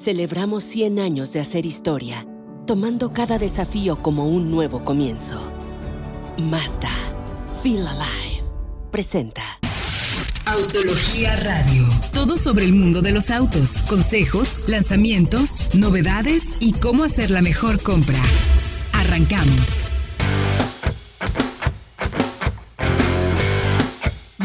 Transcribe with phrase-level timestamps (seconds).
[0.00, 2.24] Celebramos 100 años de hacer historia,
[2.68, 5.40] tomando cada desafío como un nuevo comienzo.
[6.38, 6.92] Mazda,
[7.64, 8.44] Feel Alive,
[8.92, 9.58] presenta.
[10.46, 11.88] Autología Radio.
[12.12, 17.82] Todo sobre el mundo de los autos, consejos, lanzamientos, novedades y cómo hacer la mejor
[17.82, 18.22] compra.
[18.92, 19.90] Arrancamos.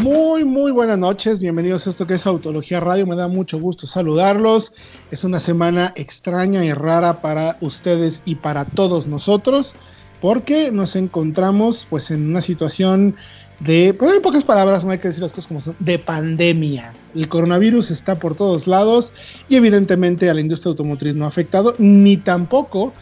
[0.04, 1.40] Muy, muy buenas noches.
[1.40, 3.08] Bienvenidos a esto que es Autología Radio.
[3.08, 4.74] Me da mucho gusto saludarlos.
[5.12, 9.78] Es una semana extraña y rara para ustedes y para todos nosotros
[10.20, 13.16] porque nos encontramos pues en una situación
[13.62, 16.94] de, pues en pocas palabras, no hay que decir las cosas como son, de pandemia.
[17.16, 19.12] El coronavirus está por todos lados
[19.48, 22.94] y evidentemente a la industria automotriz no ha afectado, ni tampoco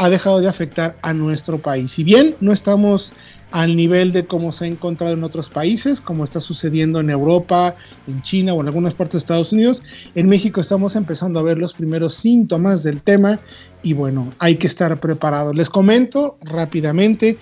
[0.00, 1.92] ha dejado de afectar a nuestro país.
[1.92, 3.12] Si bien no estamos
[3.50, 7.76] al nivel de cómo se ha encontrado en otros países, como está sucediendo en Europa,
[8.06, 9.82] en China o en algunas partes de Estados Unidos,
[10.14, 13.40] en México estamos empezando a ver los primeros síntomas del tema
[13.82, 15.54] y bueno, hay que estar preparados.
[15.54, 17.36] Les comento rápidamente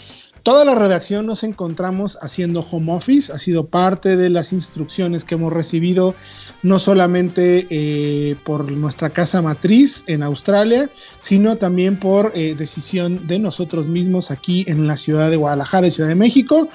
[0.48, 5.34] Toda la redacción nos encontramos haciendo home office, ha sido parte de las instrucciones que
[5.34, 6.14] hemos recibido
[6.62, 13.38] no solamente eh, por nuestra casa matriz en Australia, sino también por eh, decisión de
[13.40, 16.66] nosotros mismos aquí en la ciudad de Guadalajara y Ciudad de México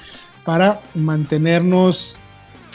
[0.45, 2.19] para mantenernos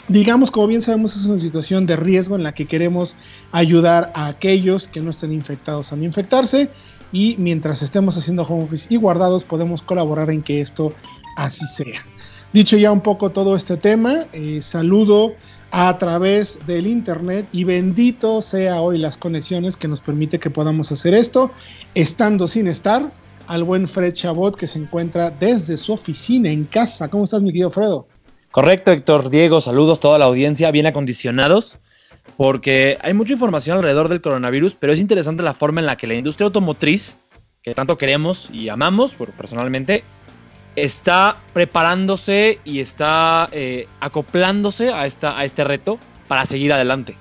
[0.09, 3.15] digamos, como bien sabemos, es una situación de riesgo en la que queremos
[3.51, 6.69] ayudar a aquellos que no estén infectados a no infectarse
[7.11, 10.93] y mientras estemos haciendo home office y guardados podemos colaborar en que esto
[11.37, 12.01] así sea.
[12.51, 15.35] Dicho ya un poco todo este tema, eh, saludo
[15.71, 20.91] a través del internet y bendito sea hoy las conexiones que nos permite que podamos
[20.91, 21.51] hacer esto,
[21.93, 23.13] estando sin estar,
[23.45, 27.07] al buen Fred Chabot que se encuentra desde su oficina en casa.
[27.07, 28.07] ¿Cómo estás, mi querido Fredo?
[28.51, 29.29] Correcto, Héctor.
[29.29, 31.79] Diego, saludos a toda la audiencia, bien acondicionados
[32.37, 36.07] porque hay mucha información alrededor del coronavirus, pero es interesante la forma en la que
[36.07, 37.17] la industria automotriz,
[37.61, 40.03] que tanto queremos y amamos, personalmente,
[40.75, 47.15] está preparándose y está eh, acoplándose a, esta, a este reto para seguir adelante.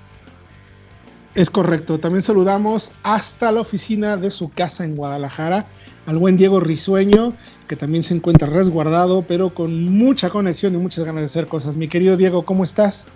[1.35, 1.99] Es correcto.
[1.99, 5.67] También saludamos hasta la oficina de su casa en Guadalajara
[6.09, 7.35] al buen Diego Risueño,
[7.67, 11.77] que también se encuentra resguardado, pero con mucha conexión y muchas ganas de hacer cosas.
[11.77, 13.09] Mi querido Diego, ¿cómo estás?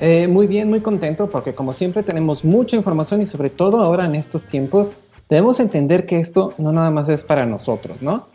[0.00, 4.06] Eh, muy bien, muy contento porque como siempre tenemos mucha información y sobre todo ahora
[4.06, 4.92] en estos tiempos
[5.28, 8.28] debemos entender que esto no nada más es para nosotros, ¿no?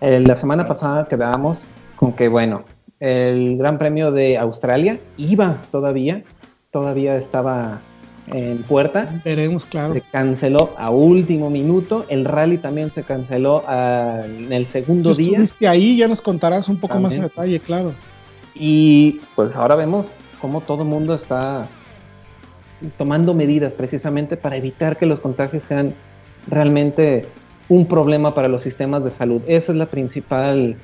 [0.00, 1.64] Eh, la semana pasada quedábamos
[1.96, 2.64] con que, bueno,
[2.98, 6.24] el Gran Premio de Australia iba todavía,
[6.70, 7.82] todavía estaba
[8.28, 9.20] en puerta.
[9.24, 9.94] Veremos, claro.
[9.94, 12.04] Se canceló a último minuto.
[12.08, 15.26] El rally también se canceló en el segundo día.
[15.26, 17.92] Estuviste ahí, ya nos contarás un poco más en detalle, claro.
[18.54, 21.68] Y pues ahora vemos cómo todo el mundo está
[22.98, 25.94] tomando medidas precisamente para evitar que los contagios sean
[26.48, 27.26] realmente
[27.68, 29.42] un problema para los sistemas de salud.
[29.46, 30.76] Esa es la principal,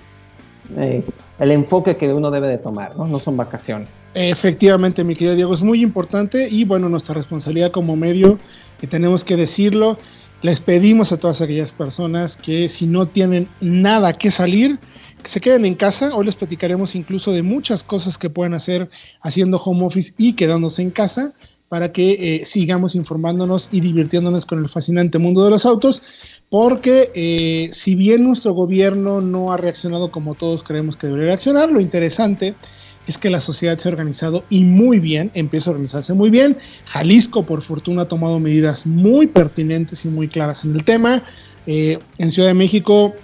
[0.77, 1.05] eh,
[1.39, 3.07] el enfoque que uno debe de tomar, ¿no?
[3.07, 4.05] No son vacaciones.
[4.15, 8.39] Efectivamente, mi querido Diego, es muy importante y bueno, nuestra responsabilidad como medio,
[8.79, 9.99] que tenemos que decirlo,
[10.43, 14.79] les pedimos a todas aquellas personas que si no tienen nada que salir,
[15.23, 16.15] que se queden en casa.
[16.15, 18.89] Hoy les platicaremos incluso de muchas cosas que pueden hacer
[19.23, 21.35] haciendo home office y quedándose en casa
[21.71, 26.03] para que eh, sigamos informándonos y divirtiéndonos con el fascinante mundo de los autos,
[26.49, 31.71] porque eh, si bien nuestro gobierno no ha reaccionado como todos creemos que debería reaccionar,
[31.71, 32.57] lo interesante
[33.07, 36.59] es que la sociedad se ha organizado y muy bien, empieza a organizarse muy bien.
[36.87, 41.23] Jalisco, por fortuna, ha tomado medidas muy pertinentes y muy claras en el tema.
[41.69, 43.15] Eh, en Ciudad de México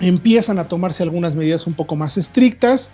[0.00, 2.90] empiezan a tomarse algunas medidas un poco más estrictas,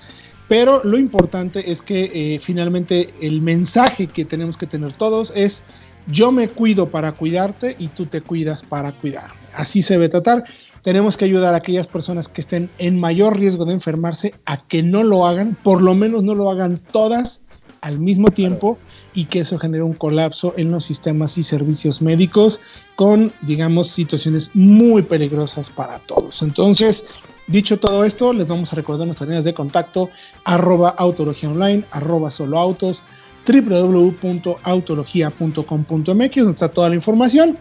[0.49, 5.63] pero lo importante es que eh, finalmente el mensaje que tenemos que tener todos es
[6.09, 9.37] yo me cuido para cuidarte y tú te cuidas para cuidarme.
[9.55, 10.43] Así se debe tratar.
[10.83, 14.83] Tenemos que ayudar a aquellas personas que estén en mayor riesgo de enfermarse a que
[14.83, 17.43] no lo hagan, por lo menos no lo hagan todas
[17.81, 18.79] al mismo tiempo
[19.15, 22.61] y que eso genere un colapso en los sistemas y servicios médicos
[22.97, 26.43] con, digamos, situaciones muy peligrosas para todos.
[26.43, 27.05] Entonces,
[27.47, 30.11] dicho todo esto, les vamos a recordar nuestras líneas de contacto
[30.45, 33.05] arroba autología online, arroba solo autos,
[33.47, 37.59] www.autologia.com.mx, donde está toda la información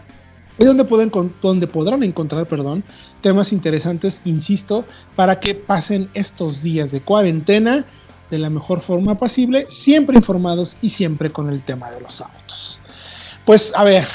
[0.58, 1.10] y donde, pueden,
[1.40, 2.84] donde podrán encontrar perdón,
[3.20, 4.84] temas interesantes, insisto,
[5.16, 7.84] para que pasen estos días de cuarentena
[8.32, 12.80] de la mejor forma posible, siempre informados y siempre con el tema de los autos.
[13.44, 14.06] Pues a ver,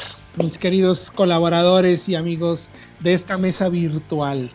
[0.42, 4.50] mis queridos colaboradores y amigos de esta mesa virtual,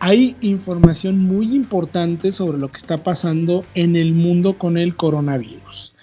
[0.00, 5.94] hay información muy importante sobre lo que está pasando en el mundo con el coronavirus.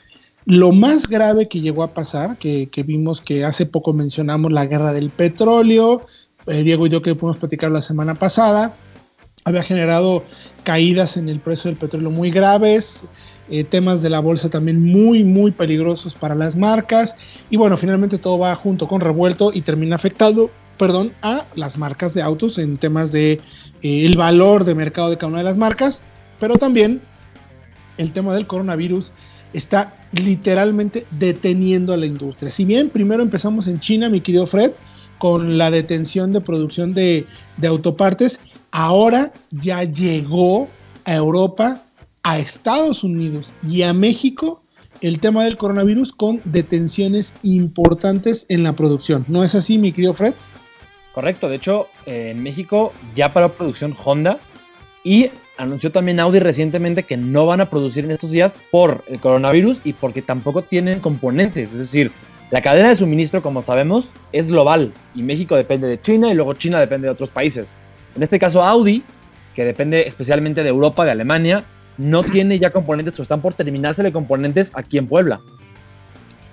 [0.45, 4.93] Lo más grave que llegó a pasar, que, vimos que hace poco mencionamos la guerra
[4.93, 6.05] del petróleo,
[6.47, 8.77] eh, Diego y yo que pudimos platicar la semana pasada,
[9.45, 10.23] había generado
[10.63, 13.07] caídas en el precio del petróleo muy graves,
[13.49, 17.43] eh, temas de la bolsa también muy, muy peligrosos para las marcas.
[17.49, 22.13] Y bueno, finalmente todo va junto con revuelto y termina afectando, perdón, a las marcas
[22.13, 23.33] de autos en temas de
[23.81, 26.03] eh, el valor de mercado de cada una de las marcas,
[26.39, 27.01] pero también
[27.97, 29.11] el tema del coronavirus
[29.51, 32.49] está literalmente deteniendo a la industria.
[32.49, 34.71] Si bien primero empezamos en China, mi querido Fred,
[35.19, 37.25] con la detención de producción de,
[37.57, 38.39] de autopartes,
[38.73, 40.67] ahora ya llegó
[41.05, 41.81] a Europa
[42.23, 44.63] a Estados Unidos y a México
[45.01, 49.25] el tema del coronavirus con detenciones importantes en la producción.
[49.27, 50.33] ¿No es así, mi querido Fred?
[51.13, 54.39] Correcto, de hecho, en México ya paró producción Honda
[55.03, 59.19] y anunció también Audi recientemente que no van a producir en estos días por el
[59.19, 61.73] coronavirus y porque tampoco tienen componentes.
[61.73, 62.11] Es decir,
[62.49, 66.53] la cadena de suministro, como sabemos, es global y México depende de China y luego
[66.53, 67.75] China depende de otros países.
[68.15, 69.03] En este caso, Audi,
[69.55, 71.65] que depende especialmente de Europa, de Alemania,
[71.97, 75.41] no tiene ya componentes o están por terminarse de componentes aquí en Puebla.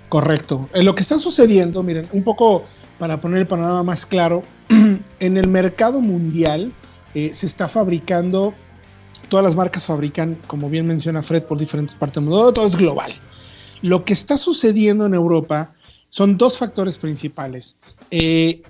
[0.09, 0.69] Correcto.
[0.73, 2.63] En lo que está sucediendo, miren, un poco
[2.99, 4.43] para poner el panorama más claro,
[5.19, 6.73] en el mercado mundial
[7.13, 8.53] eh, se está fabricando,
[9.29, 12.75] todas las marcas fabrican, como bien menciona Fred, por diferentes partes del mundo, todo es
[12.75, 13.13] global.
[13.81, 15.73] Lo que está sucediendo en Europa
[16.09, 17.77] son dos factores principales.
[18.11, 18.61] Eh,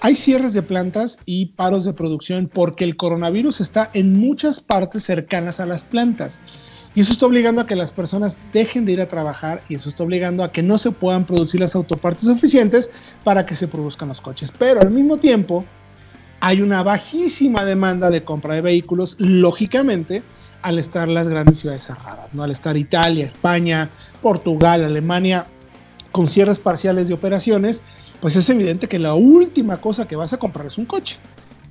[0.00, 5.04] hay cierres de plantas y paros de producción porque el coronavirus está en muchas partes
[5.04, 6.40] cercanas a las plantas.
[6.94, 9.88] Y eso está obligando a que las personas dejen de ir a trabajar y eso
[9.88, 12.88] está obligando a que no se puedan producir las autopartes suficientes
[13.24, 14.52] para que se produzcan los coches.
[14.56, 15.64] Pero al mismo tiempo
[16.40, 20.22] hay una bajísima demanda de compra de vehículos, lógicamente,
[20.62, 22.42] al estar las grandes ciudades cerradas, ¿no?
[22.42, 23.90] Al estar Italia, España,
[24.22, 25.46] Portugal, Alemania
[26.12, 27.82] con cierres parciales de operaciones,
[28.24, 31.18] pues es evidente que la última cosa que vas a comprar es un coche.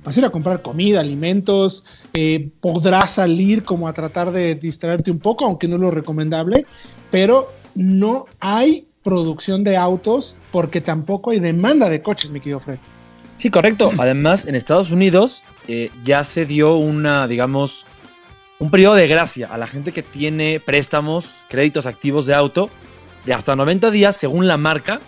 [0.04, 5.10] Vas a ir a comprar comida, alimentos, eh, podrás salir como a tratar de distraerte
[5.10, 6.64] un poco, aunque no es lo recomendable,
[7.10, 12.78] pero no hay producción de autos porque tampoco hay demanda de coches, mi querido Fred.
[13.34, 13.90] Sí, correcto.
[13.98, 17.84] Además, en Estados Unidos eh, ya se dio una, digamos,
[18.60, 22.70] un periodo de gracia a la gente que tiene préstamos, créditos activos de auto,
[23.26, 25.00] de hasta 90 días según la marca,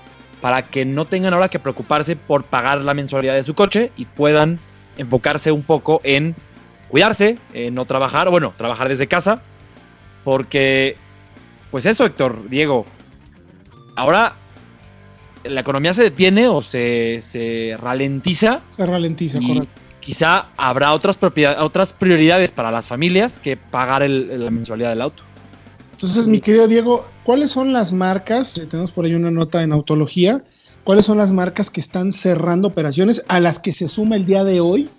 [0.46, 4.04] para que no tengan ahora que preocuparse por pagar la mensualidad de su coche y
[4.04, 4.60] puedan
[4.96, 6.36] enfocarse un poco en
[6.88, 9.42] cuidarse, en no trabajar, bueno, trabajar desde casa,
[10.22, 10.96] porque,
[11.72, 12.86] pues eso, Héctor, Diego,
[13.96, 14.34] ahora
[15.42, 18.60] la economía se detiene o se, se ralentiza.
[18.68, 19.80] Se ralentiza, correcto.
[19.98, 21.18] Quizá habrá otras,
[21.58, 25.24] otras prioridades para las familias que pagar la mensualidad del auto.
[25.96, 28.58] Entonces, mi querido Diego, ¿cuáles son las marcas?
[28.58, 30.44] Eh, tenemos por ahí una nota en autología.
[30.84, 34.44] ¿Cuáles son las marcas que están cerrando operaciones a las que se suma el día
[34.44, 34.90] de hoy?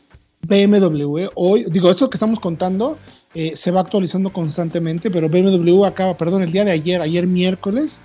[0.48, 2.98] BMW, hoy, digo, esto que estamos contando
[3.36, 8.02] eh, se va actualizando constantemente, pero BMW acaba, perdón, el día de ayer, ayer miércoles,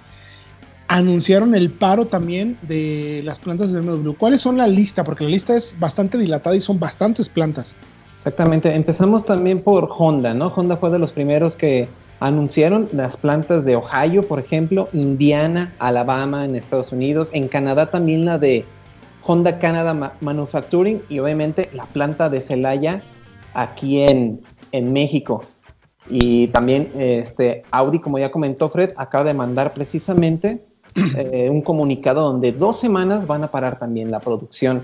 [0.88, 4.12] anunciaron el paro también de las plantas de BMW.
[4.18, 5.02] ¿Cuáles son la lista?
[5.02, 7.78] Porque la lista es bastante dilatada y son bastantes plantas.
[8.16, 8.74] Exactamente.
[8.74, 10.48] Empezamos también por Honda, ¿no?
[10.48, 11.88] Honda fue de los primeros que
[12.26, 18.24] anunciaron las plantas de Ohio, por ejemplo, Indiana, Alabama en Estados Unidos, en Canadá también
[18.24, 18.64] la de
[19.24, 23.02] Honda Canada Manufacturing y obviamente la planta de Celaya
[23.54, 25.42] aquí en, en México.
[26.08, 30.64] Y también este, Audi, como ya comentó Fred, acaba de mandar precisamente
[31.16, 34.82] eh, un comunicado donde dos semanas van a parar también la producción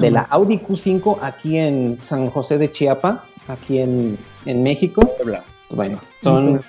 [0.00, 5.02] de la Audi Q5 aquí en San José de Chiapa, aquí en, en México.
[5.70, 6.60] Bueno, son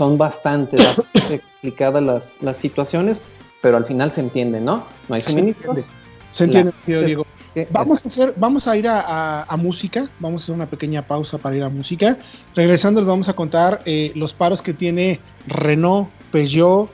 [0.00, 0.78] son bastante,
[1.52, 3.20] complicadas las, las situaciones,
[3.60, 4.86] pero al final se entiende, ¿no?
[5.10, 5.84] No hay suministros.
[6.30, 7.26] Se entiende, yo digo.
[7.70, 11.54] Vamos a, hacer, vamos a ir a, música, vamos a hacer una pequeña pausa para
[11.54, 12.16] ir a música.
[12.54, 16.88] Regresando les vamos a contar eh, los paros que tiene Renault, Peugeot,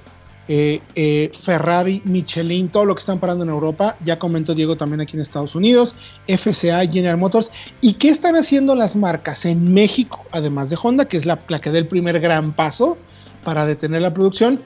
[0.48, 3.96] eh, eh, Ferrari, Michelin, todo lo que están parando en Europa.
[4.04, 5.96] Ya comentó Diego también aquí en Estados Unidos,
[6.28, 7.50] FCA, General Motors.
[7.80, 11.70] ¿Y qué están haciendo las marcas en México, además de Honda, que es la, que
[11.70, 12.98] da el primer gran paso
[13.44, 14.60] para detener la producción,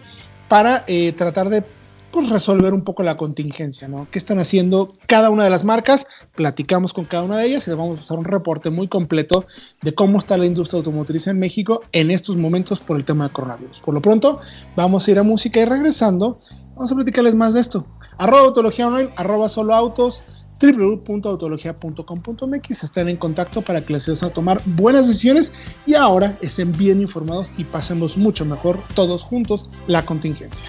[0.49, 1.65] para eh, tratar de
[2.11, 4.09] pues resolver un poco la contingencia, ¿no?
[4.11, 6.07] ¿Qué están haciendo cada una de las marcas?
[6.35, 9.45] Platicamos con cada una de ellas y les vamos a pasar un reporte muy completo
[9.83, 13.33] de cómo está la industria automotriz en México en estos momentos por el tema de
[13.33, 13.81] coronavirus.
[13.81, 14.41] Por lo pronto,
[14.77, 16.39] vamos a ir a música y regresando,
[16.75, 17.87] vamos a platicarles más de esto.
[18.19, 20.23] Arroba Autología Online, arroba Solo Autos,
[20.61, 22.85] www.autologia.com.mx.
[22.85, 25.53] Estén en contacto para que les ayuden a tomar buenas decisiones
[25.87, 30.69] y ahora estén bien informados y pasemos mucho mejor todos juntos la contingencia.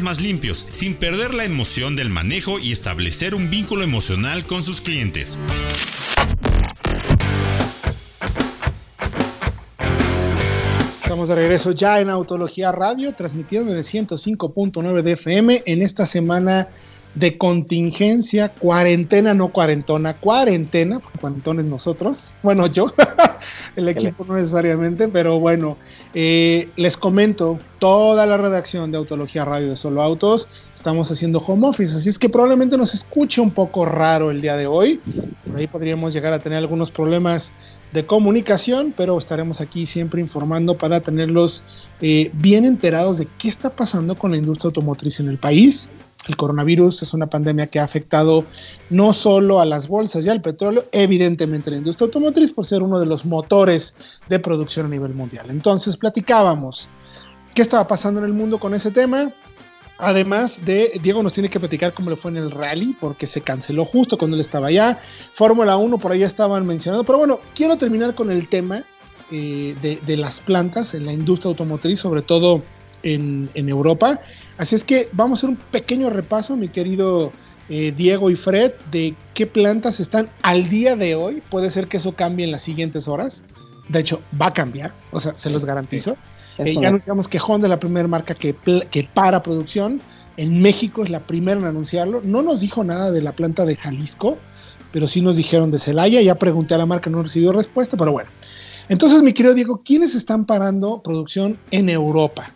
[0.01, 4.81] más limpios, sin perder la emoción del manejo y establecer un vínculo emocional con sus
[4.81, 5.37] clientes.
[11.01, 16.05] Estamos de regreso ya en Autología Radio, transmitiendo en el 105.9 de FM en esta
[16.05, 16.69] semana
[17.15, 22.85] de contingencia, cuarentena, no cuarentona, cuarentena, porque cuarentones nosotros, bueno, yo,
[23.75, 25.77] el equipo no necesariamente, pero bueno,
[26.13, 31.67] eh, les comento, toda la redacción de Autología Radio de Solo Autos, estamos haciendo home
[31.67, 35.01] office, así es que probablemente nos escuche un poco raro el día de hoy,
[35.45, 37.51] por ahí podríamos llegar a tener algunos problemas
[37.91, 43.75] de comunicación, pero estaremos aquí siempre informando para tenerlos eh, bien enterados de qué está
[43.75, 45.89] pasando con la industria automotriz en el país,
[46.27, 48.45] el coronavirus es una pandemia que ha afectado
[48.89, 52.83] no solo a las bolsas y al petróleo, evidentemente a la industria automotriz por ser
[52.83, 55.47] uno de los motores de producción a nivel mundial.
[55.49, 56.89] Entonces platicábamos
[57.55, 59.33] qué estaba pasando en el mundo con ese tema.
[59.97, 63.41] Además de, Diego nos tiene que platicar cómo le fue en el rally, porque se
[63.41, 64.97] canceló justo cuando él estaba allá.
[65.31, 67.03] Fórmula 1 por ahí estaban mencionando.
[67.03, 68.83] Pero bueno, quiero terminar con el tema
[69.31, 72.63] eh, de, de las plantas en la industria automotriz, sobre todo
[73.03, 74.19] en, Europa.
[74.57, 77.31] Así es que vamos a hacer un pequeño repaso, mi querido
[77.69, 81.41] eh, Diego y Fred, de qué plantas están al día de hoy.
[81.49, 83.43] Puede ser que eso cambie en las siguientes horas.
[83.89, 86.15] De hecho, va a cambiar, o sea, se los garantizo.
[86.59, 88.55] Eh, ya anunciamos que Honda es la primera marca que,
[88.89, 90.01] que para producción.
[90.37, 92.21] En México es la primera en anunciarlo.
[92.23, 94.37] No nos dijo nada de la planta de Jalisco,
[94.91, 96.21] pero sí nos dijeron de Celaya.
[96.21, 98.29] Ya pregunté a la marca, no recibió respuesta, pero bueno.
[98.89, 102.53] Entonces, mi querido Diego, ¿quiénes están parando producción en Europa?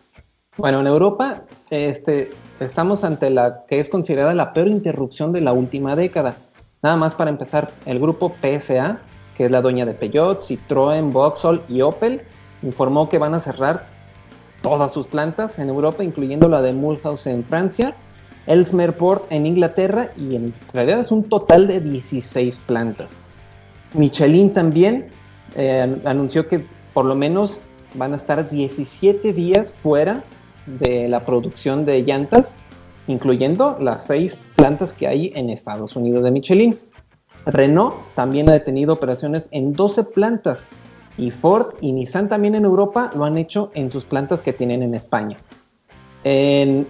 [0.57, 2.29] Bueno, en Europa este,
[2.61, 6.35] estamos ante la que es considerada la peor interrupción de la última década.
[6.81, 8.99] Nada más para empezar, el grupo PSA,
[9.35, 12.21] que es la dueña de Peugeot, Citroën, Vauxhall y Opel,
[12.63, 13.85] informó que van a cerrar
[14.61, 17.93] todas sus plantas en Europa, incluyendo la de Mulhouse en Francia,
[18.47, 23.17] Elsmerport en Inglaterra y en realidad es un total de 16 plantas.
[23.93, 25.07] Michelin también
[25.55, 27.59] eh, anunció que por lo menos
[27.95, 30.23] van a estar 17 días fuera
[30.65, 32.55] de la producción de llantas,
[33.07, 36.77] incluyendo las seis plantas que hay en Estados Unidos de Michelin.
[37.45, 40.67] Renault también ha detenido operaciones en 12 plantas
[41.17, 44.83] y Ford y Nissan también en Europa lo han hecho en sus plantas que tienen
[44.83, 45.37] en España.
[46.23, 46.87] En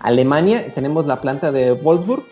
[0.00, 2.22] Alemania tenemos la planta de Wolfsburg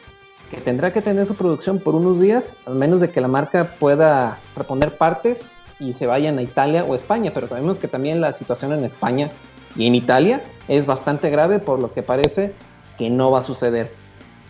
[0.51, 3.75] que tendrá que tener su producción por unos días, al menos de que la marca
[3.81, 5.49] pueda reponer partes
[5.81, 9.31] y se vayan a Italia o España, pero sabemos que también la situación en España
[9.76, 12.52] y en Italia es bastante grave, por lo que parece
[12.99, 13.90] que no va a suceder.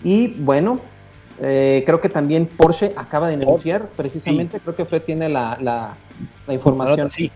[0.02, 0.78] Y bueno,
[1.40, 5.94] eh, creo que también Porsche acaba de negociar, precisamente, creo que Fred tiene la, la,
[6.52, 7.10] información.
[7.10, 7.30] Sí,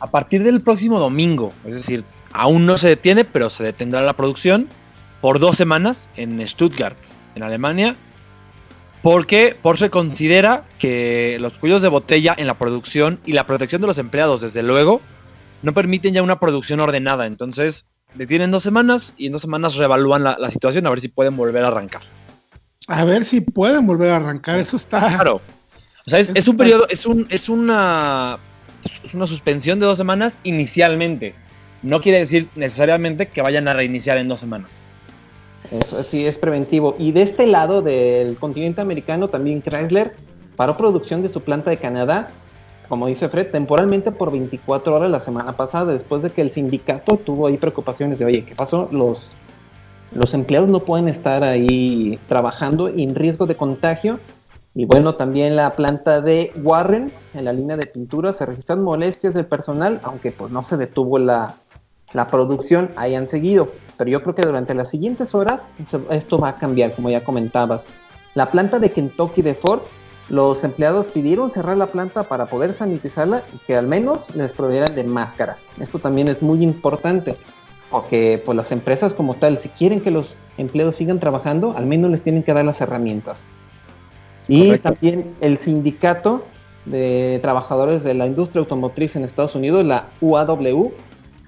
[0.00, 4.14] a partir del próximo domingo, es decir, aún no se detiene, pero se detendrá la
[4.14, 4.68] producción
[5.20, 6.96] por dos semanas en Stuttgart,
[7.36, 7.94] en Alemania,
[9.02, 13.86] porque Porsche considera que los cuellos de botella en la producción y la protección de
[13.86, 15.00] los empleados, desde luego,
[15.64, 17.26] no permiten ya una producción ordenada.
[17.26, 21.36] Entonces, detienen dos semanas y en dos semanas reevalúan la, situación a ver si pueden
[21.36, 22.02] volver a arrancar.
[22.86, 25.00] A ver si pueden volver a arrancar, eso está.
[25.08, 25.40] Claro.
[26.06, 28.38] O sea, es, un periodo, es, un, es, una,
[29.02, 31.34] es una suspensión de dos semanas inicialmente.
[31.82, 34.84] No quiere decir necesariamente que vayan a reiniciar en dos semanas.
[35.70, 36.94] Eso sí, es preventivo.
[36.98, 40.14] Y de este lado del continente americano, también Chrysler
[40.56, 42.28] paró producción de su planta de Canadá
[42.88, 47.16] como dice Fred, temporalmente por 24 horas la semana pasada, después de que el sindicato
[47.16, 48.88] tuvo ahí preocupaciones de, oye, ¿qué pasó?
[48.92, 49.32] Los,
[50.12, 54.20] los empleados no pueden estar ahí trabajando en riesgo de contagio.
[54.74, 59.32] Y bueno, también la planta de Warren, en la línea de pintura, se registran molestias
[59.32, 61.54] del personal, aunque pues no se detuvo la,
[62.12, 63.68] la producción, hayan seguido.
[63.96, 65.68] Pero yo creo que durante las siguientes horas
[66.10, 67.86] esto va a cambiar, como ya comentabas.
[68.34, 69.80] La planta de Kentucky de Ford,
[70.28, 74.94] los empleados pidieron cerrar la planta para poder sanitizarla y que al menos les proveyeran
[74.94, 75.68] de máscaras.
[75.78, 77.36] Esto también es muy importante
[77.90, 82.10] porque pues, las empresas como tal, si quieren que los empleados sigan trabajando, al menos
[82.10, 83.46] les tienen que dar las herramientas.
[84.48, 86.44] Y también el sindicato
[86.86, 90.92] de trabajadores de la industria automotriz en Estados Unidos, la UAW,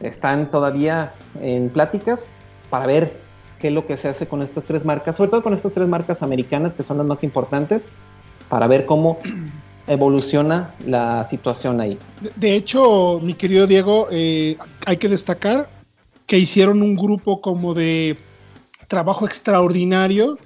[0.00, 2.28] están todavía en pláticas
[2.71, 3.16] para ver
[3.59, 5.88] qué es lo que se hace con estas tres marcas, sobre todo con estas tres
[5.88, 7.88] marcas americanas que son las más importantes,
[8.49, 9.19] para ver cómo
[9.87, 11.99] evoluciona la situación ahí.
[12.37, 15.69] De, hecho, mi querido Diego, eh, hay que destacar
[16.26, 18.17] que hicieron un grupo como de
[18.88, 20.38] trabajo extraordinario,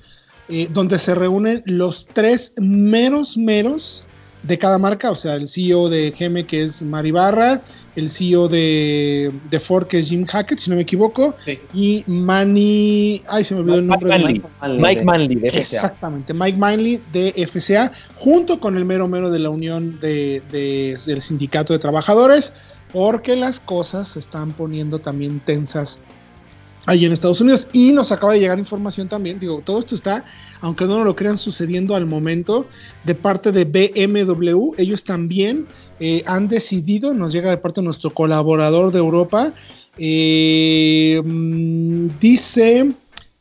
[0.49, 4.05] eh, donde se reúnen los tres meros, meros
[4.43, 7.61] de cada marca, o sea, el CEO de GM que es Mari Barra,
[7.97, 11.35] el CEO de, de, Ford que es Jim Hackett, si no me equivoco,
[11.75, 14.43] y Manny, ay se me olvidó el nombre Manley.
[14.79, 15.61] Mike Manley de FCA.
[15.61, 21.21] Exactamente, Mike Manley de FCA, junto con el mero mero de la unión de, del
[21.21, 22.53] sindicato de trabajadores,
[22.93, 26.01] porque las cosas se están poniendo también tensas
[26.87, 27.69] ahí en Estados Unidos.
[27.73, 30.25] Y nos acaba de llegar información también, digo, todo esto está,
[30.61, 32.67] aunque no lo crean, sucediendo al momento
[33.05, 34.73] de parte de BMW.
[34.77, 35.67] Ellos también
[35.99, 39.53] eh, han decidido, nos llega de parte de nuestro colaborador de Europa,
[39.99, 42.93] eh, mm, dice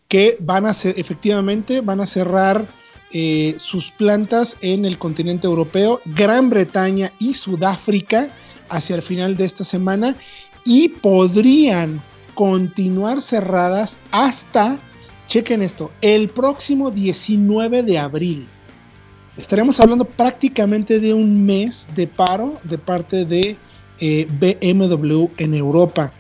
[0.08, 2.68] que van a ser, efectivamente, van a cerrar
[3.12, 8.32] eh, sus plantas en el continente europeo, Gran Bretaña y Sudáfrica
[8.70, 10.16] hacia el final de esta semana
[10.64, 12.04] y podrían
[12.40, 14.80] continuar cerradas hasta,
[15.28, 18.48] chequen esto, el próximo 19 de abril.
[19.36, 23.58] Estaremos hablando prácticamente de un mes de paro de parte de
[24.00, 26.14] eh, BMW en Europa.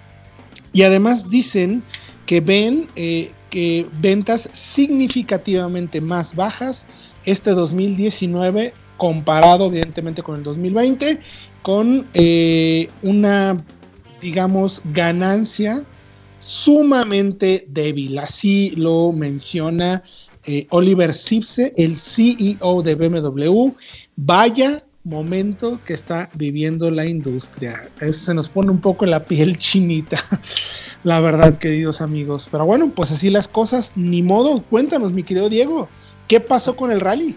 [0.73, 1.83] Y además dicen
[2.25, 6.85] que ven eh, que ventas significativamente más bajas
[7.23, 11.17] este 2019 comparado evidentemente con el 2020,
[11.62, 13.63] con eh, una,
[14.19, 15.86] digamos, ganancia
[16.39, 18.17] sumamente débil.
[18.17, 20.04] Así lo menciona
[20.45, 23.71] eh, Oliver Sipse, el CEO de BMW.
[24.15, 27.89] Vaya momento que está viviendo la industria.
[27.99, 30.17] se nos pone un poco la piel chinita,
[31.04, 32.47] la verdad, queridos amigos.
[32.52, 34.62] Pero bueno, pues así las cosas, ni modo.
[34.63, 35.89] Cuéntanos, mi querido Diego,
[36.28, 37.36] ¿qué pasó con el rally?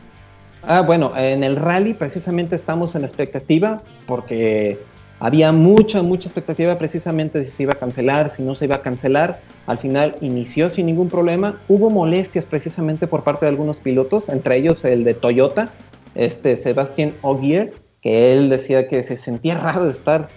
[0.62, 4.79] Ah, bueno, en el rally precisamente estamos en expectativa porque
[5.23, 8.75] había mucha, mucha expectativa precisamente de si se iba a cancelar, si no se iba
[8.75, 9.41] a cancelar.
[9.69, 11.61] Al final inició sin ningún problema.
[11.69, 15.71] Hubo molestias precisamente por parte de algunos pilotos, entre ellos el de Toyota,
[16.17, 20.29] este Sebastián Ogier, que él decía que se sentía raro de estar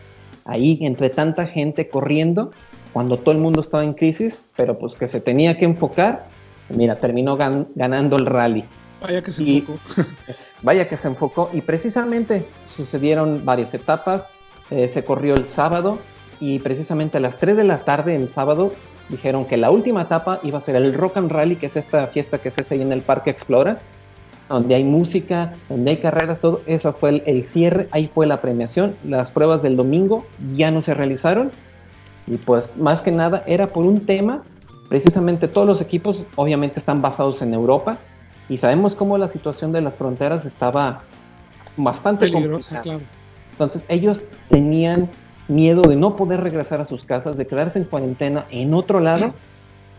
[0.46, 2.52] ahí entre tanta gente corriendo
[2.94, 6.28] cuando todo el mundo estaba en crisis, pero pues que se tenía que enfocar.
[6.70, 8.64] Mira, terminó ganando el rally.
[9.02, 9.80] Vaya que se enfocó.
[10.62, 14.28] vaya que se enfocó y precisamente sucedieron varias etapas
[14.72, 16.00] eh, se corrió el sábado
[16.40, 18.74] y precisamente a las 3 de la tarde el sábado
[19.10, 22.08] dijeron que la última etapa iba a ser el Rock and Rally, que es esta
[22.08, 23.80] fiesta que se hace ahí en el Parque Explora,
[24.50, 26.62] donde hay música, donde hay carreras, todo.
[26.66, 28.96] Eso fue el, el, cierre, ahí fue la premiación.
[29.04, 30.26] Las pruebas del domingo
[30.56, 31.52] ya no se realizaron
[32.28, 34.44] y pues más que nada era por un tema,
[34.90, 37.98] precisamente todos los equipos obviamente están basados en Europa
[38.50, 41.02] y sabemos cómo la situación de las fronteras estaba
[41.78, 43.02] bastante peligrosa, claro.
[43.56, 45.10] Entonces ellos tenían
[45.48, 49.34] miedo de no poder regresar a sus casas, de quedarse en cuarentena en otro lado.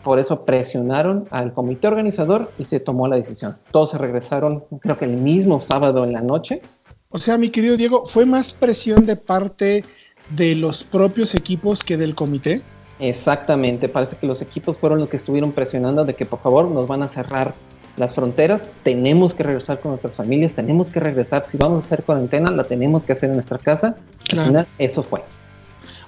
[0.05, 3.57] Por eso presionaron al comité organizador y se tomó la decisión.
[3.71, 6.61] Todos se regresaron, creo que el mismo sábado en la noche.
[7.09, 9.85] O sea, mi querido Diego, ¿fue más presión de parte
[10.31, 12.61] de los propios equipos que del comité?
[12.99, 16.87] Exactamente, parece que los equipos fueron los que estuvieron presionando de que por favor nos
[16.87, 17.55] van a cerrar
[17.96, 22.04] las fronteras, tenemos que regresar con nuestras familias, tenemos que regresar, si vamos a hacer
[22.04, 23.96] cuarentena, la tenemos que hacer en nuestra casa.
[24.32, 25.22] Al final, eso fue.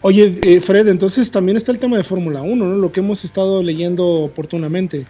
[0.02, 2.76] Oye, eh, Fred, entonces también está el tema de Fórmula 1, ¿no?
[2.76, 5.06] Lo que hemos estado leyendo oportunamente.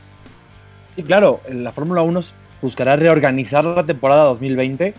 [0.95, 2.21] Sí, claro, la Fórmula 1
[2.63, 4.95] buscará reorganizar la temporada 2020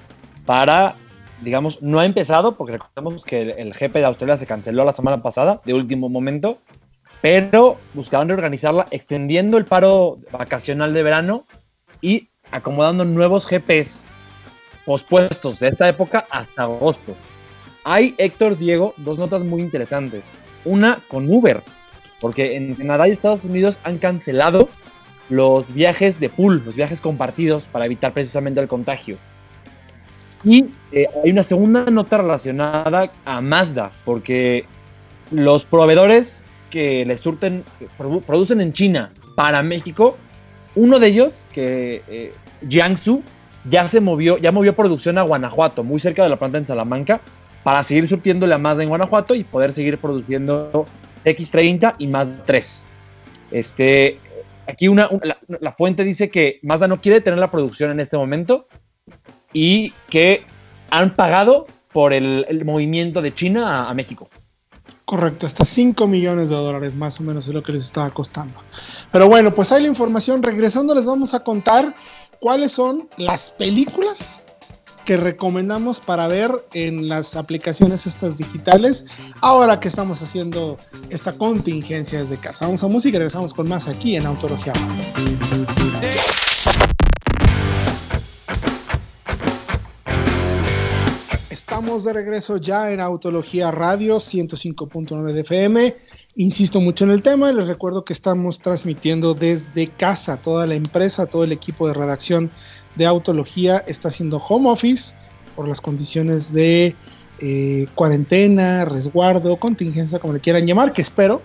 [0.46, 0.96] para,
[1.42, 4.94] digamos, no ha empezado, porque recordemos que el, el GP de Australia se canceló la
[4.94, 6.58] semana pasada, de último momento,
[7.22, 11.46] pero buscarán reorganizarla extendiendo el paro vacacional de verano
[12.02, 14.06] y acomodando nuevos GPs
[14.86, 17.16] pospuestos de esta época hasta agosto.
[17.84, 20.38] Hay, Héctor Diego, dos notas muy interesantes.
[20.66, 21.62] Una con Uber.
[22.20, 24.68] porque en Canadá y Estados Unidos han cancelado
[25.30, 29.18] los viajes de pool, los viajes compartidos para evitar precisamente el contagio.
[30.44, 34.66] Y eh, hay una segunda nota relacionada a Mazda, porque
[35.32, 37.64] los proveedores que les surten,
[38.26, 40.18] producen en China para México,
[40.80, 42.34] uno de ellos, que eh,
[42.68, 43.22] Jiangsu,
[43.70, 47.20] ya se movió, ya movió producción a Guanajuato, muy cerca de la planta en Salamanca,
[47.64, 50.86] para seguir surtiéndole a Mazda en Guanajuato y poder seguir produciendo
[51.26, 52.86] X30 y Mazda 3.
[53.52, 54.20] Este,
[54.68, 55.10] aquí una,
[55.60, 58.68] la, fuente dice que Mazda no quiere tener la producción en este momento
[59.52, 60.44] y que
[60.92, 64.30] han pagado por el, movimiento de China a, México.
[65.10, 68.54] Correcto, hasta 5 millones de dólares más o menos es lo que les estaba costando.
[69.12, 70.44] Pero bueno, pues hay la información.
[70.44, 71.96] Regresando les vamos a contar
[72.40, 74.46] cuáles son las películas
[75.06, 79.08] que recomendamos para ver en las aplicaciones estas digitales
[79.42, 80.78] ahora que estamos haciendo
[81.10, 82.66] esta contingencia desde casa.
[82.66, 84.74] Vamos a música y regresamos con más aquí en Autología.
[91.80, 95.96] Estamos de regreso ya en Autología Radio 105.9 de FM.
[96.36, 100.42] Insisto mucho en el tema, les recuerdo que estamos transmitiendo desde casa.
[100.42, 102.52] Toda la empresa, todo el equipo de redacción
[102.98, 105.16] de Autología está haciendo home office
[105.56, 106.98] por las condiciones de
[107.40, 111.42] eh, cuarentena, resguardo, contingencia, como le quieran llamar, que espero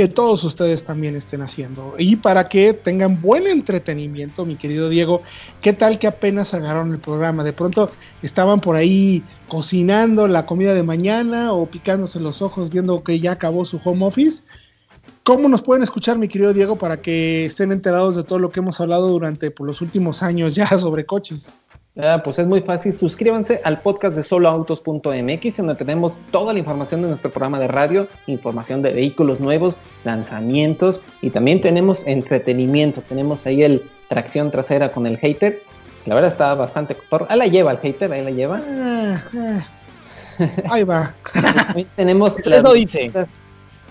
[0.00, 1.94] que todos ustedes también estén haciendo.
[1.98, 5.20] Y para que tengan buen entretenimiento, mi querido Diego,
[5.60, 7.44] ¿qué tal que apenas agarraron el programa?
[7.44, 7.90] De pronto
[8.22, 13.32] estaban por ahí cocinando la comida de mañana o picándose los ojos viendo que ya
[13.32, 14.44] acabó su home office.
[15.22, 18.60] ¿Cómo nos pueden escuchar, mi querido Diego, para que estén enterados de todo lo que
[18.60, 21.52] hemos hablado durante pues, los últimos años ya sobre coches?
[21.96, 27.02] Ah, pues es muy fácil, suscríbanse al podcast de soloautos.mx, donde tenemos toda la información
[27.02, 33.02] de nuestro programa de radio, información de vehículos nuevos, lanzamientos y también tenemos entretenimiento.
[33.02, 35.62] Tenemos ahí el tracción trasera con el hater.
[36.06, 36.96] La verdad está bastante
[37.28, 38.62] Ahí la lleva el hater, ahí la lleva.
[38.64, 39.60] Ah, ah.
[40.70, 41.12] Ahí va.
[41.96, 43.10] tenemos las, dice.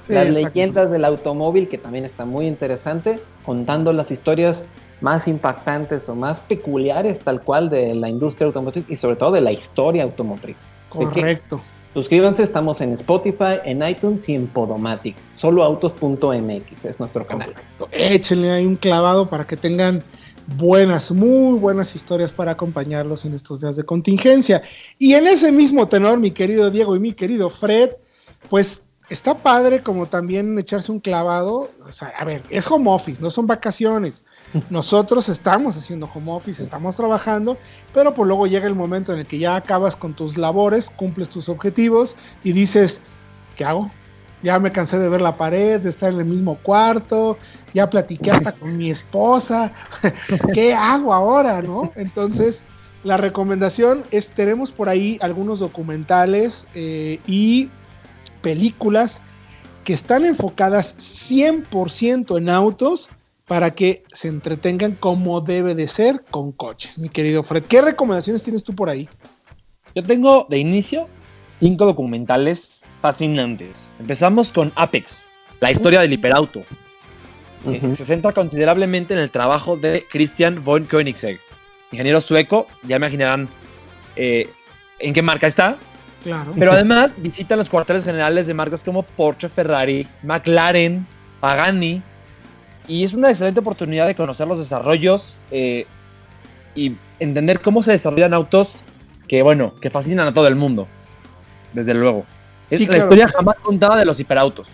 [0.08, 4.64] las leyendas del automóvil, que también está muy interesante, contando las historias
[5.02, 9.42] más impactantes o más peculiares tal cual de la industria automotriz y sobre todo de
[9.42, 10.68] la historia automotriz.
[10.90, 11.62] Correcto.
[11.94, 15.16] Suscríbanse, estamos en Spotify, en iTunes y en Podomatic.
[15.34, 17.56] Soloautos.mx es nuestro canal.
[17.92, 20.04] Échenle ahí un clavado para que tengan
[20.58, 24.62] buenas, muy buenas historias para acompañarlos en estos días de contingencia.
[25.00, 27.92] Y en ese mismo tenor, mi querido Diego y mi querido Fred,
[28.50, 31.70] pues está padre como también echarse un clavado.
[31.86, 34.26] O sea, a ver, es home office, no son vacaciones.
[34.70, 37.58] Nosotros estamos haciendo home office, estamos trabajando,
[37.94, 41.30] pero pues luego llega el momento en el que ya acabas con tus labores, cumples
[41.30, 43.02] tus objetivos y dices,
[43.56, 43.92] ¿qué hago?
[44.42, 47.38] Ya me cansé de ver la pared, de estar en el mismo cuarto,
[47.74, 49.74] ya platiqué hasta con mi esposa.
[50.54, 51.92] ¿Qué hago ahora, no?
[51.96, 52.64] Entonces,
[53.04, 57.70] la recomendación es, tenemos por ahí algunos documentales eh, y
[58.42, 59.22] películas
[59.84, 63.10] que están enfocadas 100% en autos
[63.46, 67.64] para que se entretengan como debe de ser con coches, mi querido Fred.
[67.64, 69.10] ¿Qué recomendaciones tienes tú por ahí?
[69.96, 71.08] Yo tengo de inicio
[71.60, 73.90] cinco documentales fascinantes.
[74.00, 76.64] Empezamos con Apex, la historia del hiperauto.
[77.94, 81.40] Se centra considerablemente en el trabajo de Christian von Koenigsegg,
[81.92, 82.68] ingeniero sueco.
[82.84, 83.50] Ya imaginarán
[84.16, 84.48] eh,
[85.00, 85.78] en qué marca está,
[86.24, 91.06] pero además visitan los cuarteles generales de marcas como Porsche, Ferrari, McLaren,
[91.40, 92.02] Pagani.
[92.88, 95.86] Y es una excelente oportunidad de conocer los desarrollos eh,
[96.76, 98.72] y entender cómo se desarrollan autos
[99.28, 100.88] que, bueno, que fascinan a todo el mundo.
[101.74, 102.26] Desde luego.
[102.70, 104.70] Es la historia jamás contada de los hiperautos.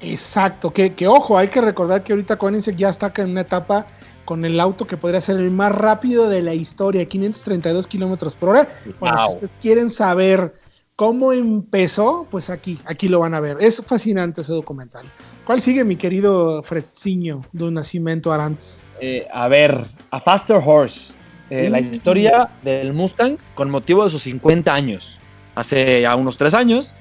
[0.00, 3.86] Exacto, que, que, ojo, hay que recordar que ahorita Koenigsegg ya está en una etapa
[4.24, 8.50] con el auto que podría ser el más rápido de la historia, 532 kilómetros por
[8.50, 8.68] hora.
[9.00, 10.52] Bueno, si ustedes quieren saber
[10.96, 12.26] ¿Cómo empezó?
[12.30, 13.58] Pues aquí, aquí lo van a ver.
[13.60, 15.04] Es fascinante ese documental.
[15.44, 18.86] ¿Cuál sigue, mi querido Fredciño de un nacimiento Arantes?
[19.02, 21.12] Eh, a ver, A Faster Horse.
[21.50, 21.92] Eh, la mm.
[21.92, 25.18] historia del Mustang con motivo de sus 50 años.
[25.54, 26.94] Hace ya unos 3 años.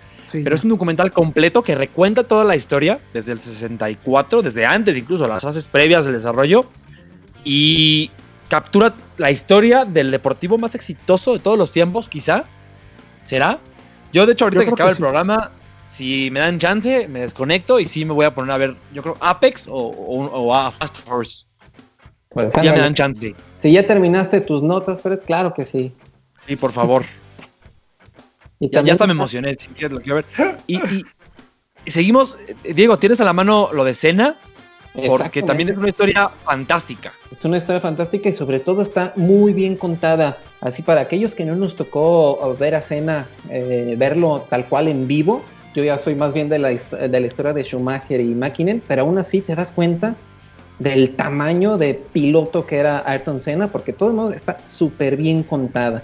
[0.43, 4.97] pero es un documental completo que recuenta toda la historia desde el 64, desde antes
[4.97, 6.65] incluso, las fases previas del desarrollo.
[7.45, 8.11] Y
[8.49, 12.43] captura la historia del deportivo más exitoso de todos los tiempos, quizá.
[13.23, 13.59] ¿Será?
[14.15, 15.51] Yo, de hecho, ahorita que acaba el programa,
[15.87, 19.03] si me dan chance, me desconecto y sí me voy a poner a ver, yo
[19.03, 21.43] creo, Apex o, a Fast Horse.
[22.29, 23.35] Pues, si ya me dan chance.
[23.59, 25.91] Si ya terminaste tus notas, Fred, claro que sí.
[26.47, 27.03] Sí, por favor.
[28.61, 30.25] ya, hasta me emocioné, si quieres lo quiero ver.
[30.65, 30.79] Y,
[31.85, 34.37] seguimos, eh, Diego, ¿tienes a la mano lo de Cena?
[35.07, 37.11] Porque también es una historia fantástica.
[37.31, 40.37] Es una historia fantástica y sobre todo está muy bien contada.
[40.61, 45.07] Así para aquellos que no nos tocó ver a Cena, eh, verlo tal cual en
[45.07, 45.41] vivo,
[45.75, 49.01] yo ya soy más bien de la, de la historia de Schumacher y Mäkinen, pero
[49.01, 50.15] aún así te das cuenta
[50.79, 55.43] del tamaño de piloto que era Ayrton Senna, porque todo el mundo está súper bien
[55.43, 56.03] contada.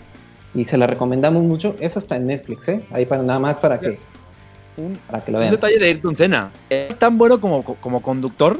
[0.53, 1.77] Y se la recomendamos mucho.
[1.79, 2.83] Esa está en Netflix, ¿eh?
[2.91, 3.97] Ahí para nada más para que,
[5.09, 5.49] para que lo vean.
[5.49, 6.51] Un detalle de Ayrton Senna.
[6.69, 8.59] Es tan bueno como, como conductor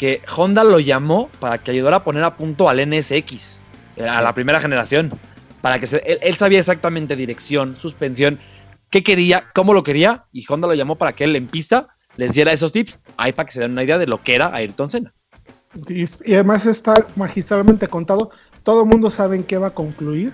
[0.00, 3.60] que Honda lo llamó para que ayudara a poner a punto al NSX,
[3.96, 5.10] eh, a la primera generación.
[5.60, 8.40] Para que él, sabía exactamente dirección, suspensión,
[8.88, 12.32] qué quería, cómo lo quería, y Honda lo llamó para que él en pista les
[12.32, 14.88] diera esos tips, ahí para que se den una idea de lo que era Ayrton
[14.88, 15.12] Senna.
[15.90, 18.30] Y, además está magistralmente contado,
[18.62, 20.32] todo el mundo sabe en qué va a concluir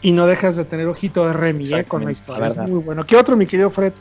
[0.00, 2.46] y no dejas de tener ojito de Remy eh, con la historia.
[2.46, 3.04] es muy bueno.
[3.04, 3.94] ¿Qué otro, mi querido Fred?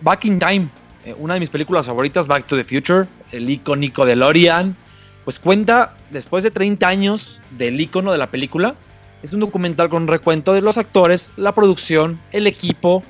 [0.00, 0.68] Back in Time,
[1.04, 4.76] eh, una de mis películas favoritas, Back to the Future, el icónico de Lorian,
[5.24, 8.74] pues cuenta, después de 30 años del icono de la película,
[9.22, 13.02] es un documental con recuento de los actores, la producción, el equipo,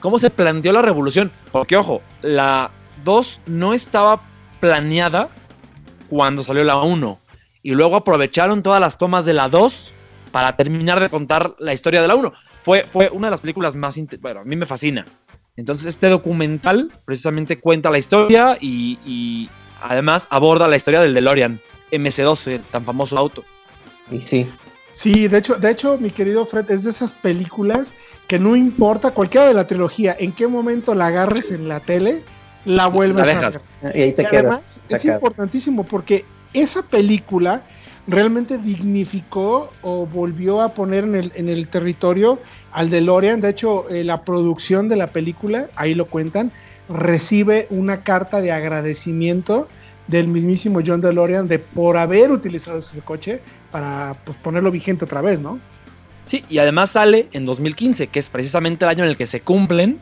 [0.00, 1.30] cómo se planteó la revolución.
[1.52, 2.70] Porque, ojo, la
[3.04, 4.22] 2 no estaba
[4.60, 5.28] planeada
[6.08, 7.18] cuando salió la 1.
[7.62, 9.92] Y luego aprovecharon todas las tomas de la 2
[10.32, 12.32] para terminar de contar la historia de la 1.
[12.62, 13.98] Fue, fue una de las películas más...
[14.20, 15.04] Bueno, a mí me fascina.
[15.58, 19.50] Entonces este documental precisamente cuenta la historia y,
[19.82, 23.44] además aborda la historia del DeLorean MC12, tan famoso auto.
[24.10, 24.48] Y sí.
[24.92, 27.94] Sí, de hecho, de hecho, mi querido Fred, es de esas películas
[28.28, 32.22] que no importa cualquiera de la trilogía, en qué momento la agarres en la tele,
[32.64, 33.60] la vuelves a ver.
[33.94, 34.80] Y ahí te quedas.
[34.88, 37.64] es importantísimo porque esa película
[38.08, 42.40] realmente dignificó o volvió a poner en el, en el territorio
[42.72, 43.40] al DeLorean.
[43.40, 46.50] De hecho, eh, la producción de la película, ahí lo cuentan,
[46.88, 49.68] recibe una carta de agradecimiento
[50.06, 55.20] del mismísimo John DeLorean de por haber utilizado ese coche para pues, ponerlo vigente otra
[55.20, 55.60] vez, ¿no?
[56.24, 59.40] Sí, y además sale en 2015, que es precisamente el año en el que se
[59.40, 60.00] cumplen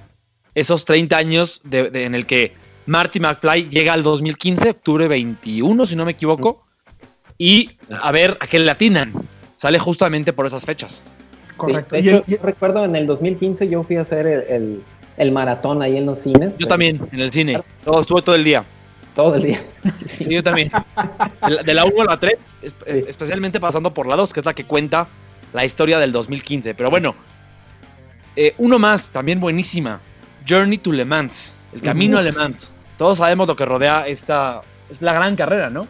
[0.54, 2.54] esos 30 años en el que
[2.86, 6.65] Marty McFly llega al 2015, octubre 21, si no me equivoco,
[7.38, 9.12] y a ver a qué le atinan.
[9.57, 11.03] Sale justamente por esas fechas.
[11.57, 11.96] Correcto.
[11.99, 16.57] yo, recuerdo en el 2015 yo fui a hacer el, maratón ahí en los cines.
[16.59, 17.62] Yo también, en el cine.
[17.85, 18.64] Todo, estuve todo el día.
[19.14, 19.61] Todo el día.
[19.94, 20.70] Sí, yo también.
[21.64, 22.35] De la 1 a la 3,
[23.09, 25.09] especialmente pasando por la 2, que es la que cuenta
[25.55, 26.75] la historia del 2015.
[26.75, 27.14] Pero bueno,
[28.37, 30.01] eh, uno más, también buenísima.
[30.46, 32.72] Journey to Le Mans, el camino a Le Mans.
[32.99, 35.87] Todos sabemos lo que rodea esta, es la gran carrera, ¿no?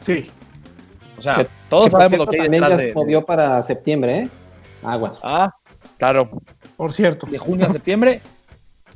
[0.00, 0.30] Sí.
[1.18, 4.28] O sea, todos sabemos lo que hay detrás de, movió para septiembre, ¿eh?
[4.84, 5.20] Aguas.
[5.24, 5.52] Ah,
[5.98, 6.30] claro.
[6.76, 7.26] Por cierto.
[7.26, 8.20] De junio a septiembre.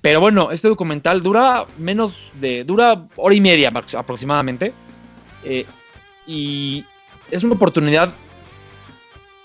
[0.00, 2.64] Pero bueno, este documental dura menos de.
[2.64, 4.72] dura hora y media aproximadamente.
[5.44, 5.66] Eh,
[6.26, 6.84] y
[7.30, 8.10] es una oportunidad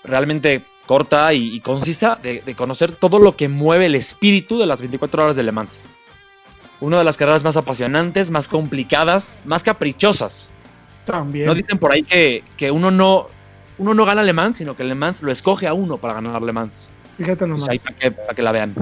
[0.04, 4.80] realmente corta y, concisa de, de, conocer todo lo que mueve el espíritu de las
[4.80, 5.86] 24 horas de Le Mans.
[6.80, 10.50] Una de las carreras más apasionantes, más complicadas, más caprichosas
[11.12, 11.46] también.
[11.46, 13.26] No dicen por ahí que, uno no
[13.78, 16.42] uno no gana Le Mans, sino que Le Mans lo escoge a uno para ganar
[16.42, 16.88] Le Mans.
[17.16, 17.68] Fíjate nomás.
[17.68, 18.74] Pues para, que, la vean.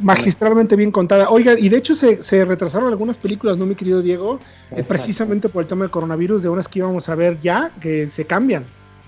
[0.00, 1.30] Magistralmente bien contada.
[1.30, 4.40] Oiga, y de hecho se, retrasaron algunas películas, ¿no, mi querido Diego?
[4.70, 8.08] Eh, precisamente por el tema del coronavirus, de unas que íbamos a ver ya, que
[8.08, 8.64] se cambian.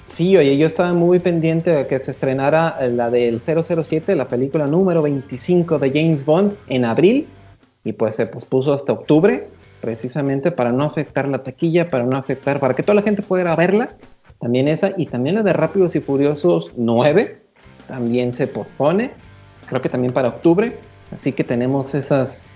[0.07, 4.67] Sí, oye, yo estaba muy pendiente de que se estrenara la del 007, la película
[4.67, 7.27] número 25 de James Bond, en abril,
[7.83, 9.49] y pues se pospuso hasta octubre
[9.81, 13.55] precisamente para no afectar la taquilla, para no afectar, para que toda la gente pudiera
[13.57, 13.89] verla.
[14.41, 17.47] También esa y también la de Rápidos y Furiosos 9
[17.89, 19.13] también se pospone,
[19.67, 20.77] creo que también para octubre.
[21.13, 22.47] Así que tenemos esas.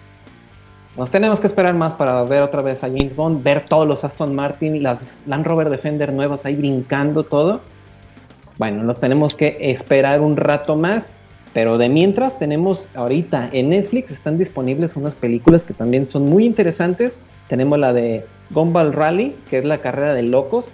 [0.97, 4.05] Nos tenemos que esperar más para ver otra vez a James Bond, ver todos los
[4.05, 7.61] Aston Martin las Land Rover Defender nuevas ahí brincando todo.
[8.59, 11.11] Bueno, nos tenemos que esperar un rato más.
[11.53, 16.45] Pero de mientras tenemos ahorita en Netflix están disponibles unas películas que también son muy
[16.47, 17.19] interesantes.
[17.49, 20.71] Tenemos la de Gumball Rally, que es la carrera de locos.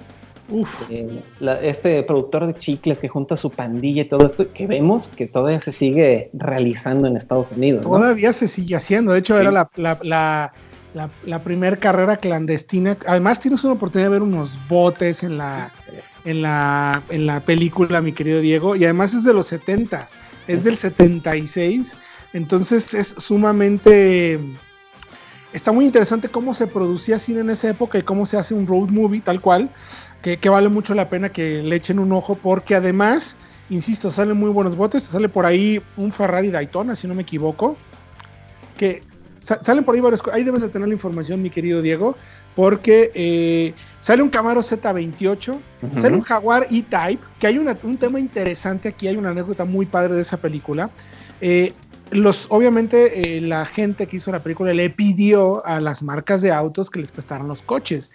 [0.49, 0.91] Uf.
[0.93, 1.23] Eh,
[1.63, 5.61] este productor de chicles que junta su pandilla y todo esto, que vemos que todavía
[5.61, 7.83] se sigue realizando en Estados Unidos.
[7.83, 9.13] Todavía se sigue haciendo.
[9.13, 10.53] De hecho, era la, la,
[11.25, 12.97] la, primera carrera clandestina.
[13.07, 15.73] Además, tienes una oportunidad de ver unos botes en la,
[16.27, 18.77] en la, en la película, mi querido Diego.
[18.77, 21.97] Y además es de los 70s es del 76,
[22.33, 24.41] entonces es sumamente...
[25.53, 28.67] Está muy interesante cómo se producía cine en esa época y cómo se hace un
[28.67, 29.71] road movie tal cual,
[30.21, 33.37] que, vale mucho la pena que le echen un ojo porque además,
[33.71, 37.77] insisto, salen muy buenos botes, sale por ahí un Ferrari Daytona, si no me equivoco,
[38.77, 39.03] que
[39.41, 42.17] salen por ahí varios, ahí debes de tener la información, mi querido Diego,
[42.57, 45.61] porque eh, sale un Camaro Z28,
[45.99, 50.15] sale un Jaguar E-Type, que hay un tema interesante aquí, hay una anécdota muy padre
[50.15, 50.91] de esa película.
[51.43, 51.75] Eh,
[52.13, 56.89] los, obviamente, la gente que hizo la película le pidió a las marcas de autos
[56.89, 58.11] que les prestaran los coches.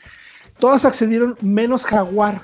[0.57, 2.41] Todas accedieron menos Jaguar.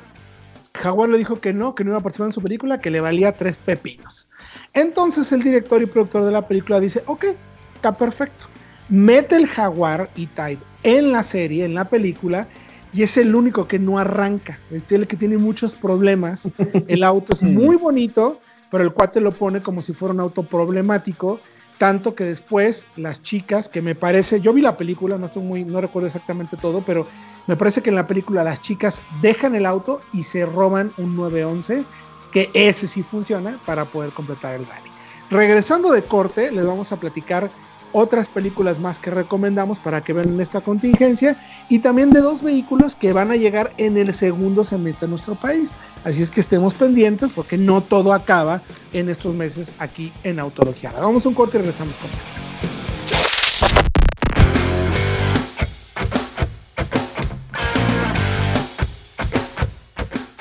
[0.75, 3.01] Jaguar le dijo que no, que no iba a participar en su película, que le
[3.01, 4.29] valía tres pepinos.
[4.75, 7.25] Entonces el director y productor de la película dice, ok,
[7.73, 8.45] está perfecto.
[8.88, 12.48] Mete el Jaguar y type en la serie, en la película,
[12.94, 14.60] y es el único que no arranca.
[14.72, 16.50] Es el que tiene muchos problemas.
[16.88, 18.40] El auto es muy bonito,
[18.72, 21.40] pero el cuate lo pone como si fuera un auto problemático
[21.78, 25.63] tanto que después las chicas, que me parece, yo vi la película, no estoy muy,
[25.63, 27.08] no recuerdo exactamente todo, pero
[27.48, 31.16] me parece que en la película las chicas dejan el auto y se roban un
[31.16, 31.86] 911,
[32.32, 34.90] que ese sí funciona para poder completar el rally.
[35.30, 37.52] Regresando de corte, les vamos a platicar
[37.91, 42.95] otras películas más que recomendamos para que vean esta contingencia y también de dos vehículos
[42.95, 45.71] que van a llegar en el segundo semestre de nuestro país.
[46.04, 48.62] Así es que estemos pendientes porque no todo acaba
[48.93, 50.91] en estos meses aquí en Autología.
[50.91, 52.77] Vamos un corte y regresamos con más.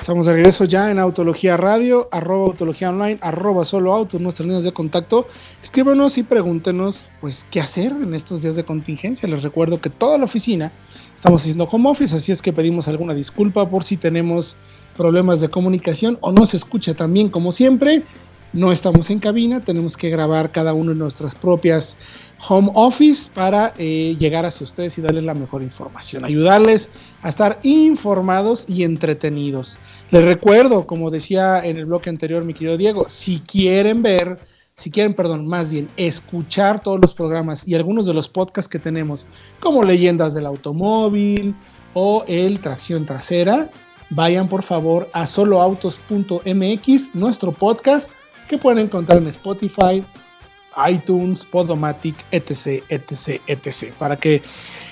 [0.07, 4.63] Estamos de regreso ya en Autología Radio, arroba Autología Online, arroba Solo Autos, nuestras líneas
[4.63, 5.27] de contacto.
[5.61, 9.27] Escríbanos y pregúntenos, pues, qué hacer en estos días de contingencia.
[9.27, 10.71] Les recuerdo que toda la oficina
[11.13, 14.55] estamos haciendo home office, así es que pedimos alguna disculpa por si tenemos
[14.95, 18.05] problemas de comunicación o no se escucha tan bien como siempre.
[18.53, 21.97] No estamos en cabina, tenemos que grabar cada uno en nuestras propias
[22.47, 26.89] home office para eh, llegar hacia ustedes y darles la mejor información, ayudarles
[27.21, 29.79] a estar informados y entretenidos.
[30.11, 34.39] Les recuerdo, como decía en el bloque anterior mi querido Diego, si quieren ver,
[34.75, 38.79] si quieren, perdón, más bien escuchar todos los programas y algunos de los podcasts que
[38.79, 39.25] tenemos,
[39.59, 41.53] como Leyendas del Automóvil
[41.93, 43.69] o el Tracción Trasera,
[44.09, 48.11] vayan por favor a soloautos.mx, nuestro podcast
[48.47, 50.03] que pueden encontrar en Spotify,
[50.89, 54.41] iTunes, Podomatic, etc, etc, etc, para que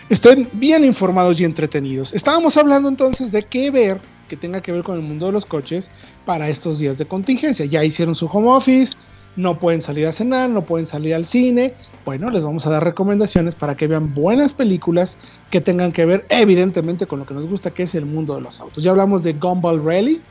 [0.09, 2.13] estén bien informados y entretenidos.
[2.13, 5.45] Estábamos hablando entonces de qué ver que tenga que ver con el mundo de los
[5.45, 5.91] coches
[6.25, 7.65] para estos días de contingencia.
[7.65, 8.93] Ya hicieron su home office,
[9.35, 11.73] no pueden salir a cenar, no pueden salir al cine.
[12.05, 15.17] Bueno, les vamos a dar recomendaciones para que vean buenas películas
[15.51, 18.41] que tengan que ver evidentemente con lo que nos gusta, que es el mundo de
[18.41, 18.83] los autos.
[18.83, 20.21] Ya hablamos de Gumball Rally,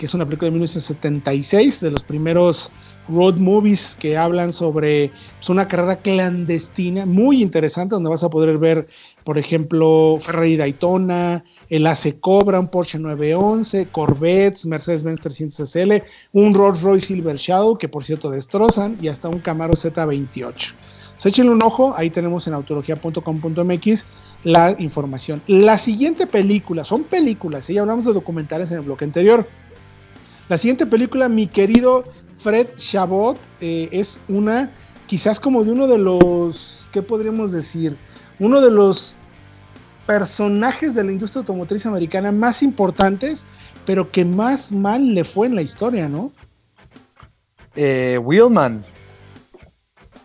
[0.00, 2.72] que es una película de 1976, de los primeros
[3.06, 8.56] road movies que hablan sobre pues, una carrera clandestina muy interesante, donde vas a poder
[8.56, 8.86] ver,
[9.24, 16.54] por ejemplo, Ferrari Daytona, el AC Cobra, un Porsche 911, Corvettes, Mercedes-Benz 300 SL, un
[16.54, 20.74] Rolls Royce Silver Shadow, que por cierto destrozan, y hasta un Camaro Z28.
[21.18, 24.06] So, échenle un ojo, ahí tenemos en autología.com.mx
[24.44, 25.42] la información.
[25.46, 29.46] La siguiente película, son películas, ya hablamos de documentales en el bloque anterior.
[30.50, 32.02] La siguiente película, mi querido
[32.34, 34.72] Fred Chabot, eh, es una,
[35.06, 37.96] quizás como de uno de los, ¿qué podríamos decir?
[38.40, 39.16] Uno de los
[40.06, 43.46] personajes de la industria automotriz americana más importantes,
[43.86, 46.32] pero que más mal le fue en la historia, ¿no?
[47.76, 48.84] Eh, Wheelman.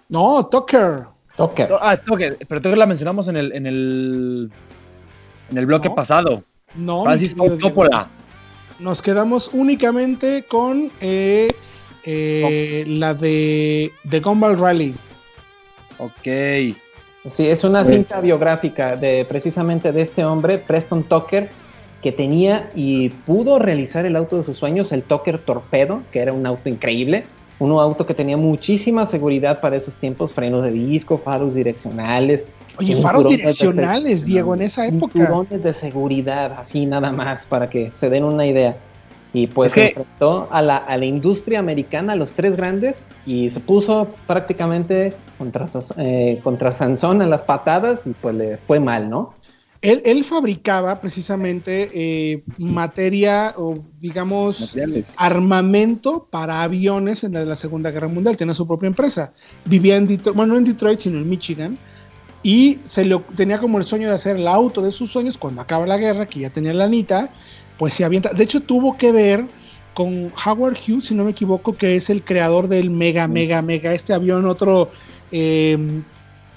[0.09, 1.05] No, Tucker.
[1.37, 1.69] Tucker.
[1.79, 4.51] Ah, Tucker, pero Tucker la mencionamos en el, en el,
[5.51, 6.43] en el bloque pasado.
[6.73, 8.07] No, Francis Coppola.
[8.79, 11.47] Nos quedamos únicamente con eh,
[12.03, 14.93] eh, la de, The Gumball Rally.
[15.97, 16.75] Ok.
[17.27, 21.49] Sí, es una cinta biográfica de precisamente de este hombre, Preston Tucker,
[22.01, 26.33] que tenía y pudo realizar el auto de sus sueños, el Tucker Torpedo, que era
[26.33, 27.25] un auto increíble,
[27.59, 32.47] un auto que tenía muchísima seguridad para esos tiempos, frenos de disco, faros direccionales.
[32.77, 35.13] Oye, faros direccionales, Diego, en esa época.
[35.13, 38.75] Cinturones de seguridad, así nada más, para que se den una idea.
[39.31, 43.59] Y pues se enfrentó a la, a la, industria americana, los tres grandes, y se
[43.59, 49.33] puso prácticamente contra, eh, contra Sansón en las patadas y pues le fue mal, ¿no?
[49.85, 54.75] Él, fabricaba precisamente eh, materia o digamos
[55.17, 58.35] armamento para aviones en la, la Segunda Guerra Mundial.
[58.35, 59.31] Tenía su propia empresa.
[59.65, 61.77] Vivía en Detroit, bueno, no en Detroit, sino en Michigan.
[62.41, 65.61] Y se lo, tenía como el sueño de hacer el auto de sus sueños cuando
[65.61, 67.29] acaba la guerra, que ya tenía la anita,
[67.77, 68.33] pues se avienta.
[68.33, 69.45] De hecho, tuvo que ver
[69.93, 73.93] con Howard Hughes, si no me equivoco, que es el creador del Mega, Mega, Mega,
[73.93, 74.89] este avión, otro
[75.31, 76.01] eh,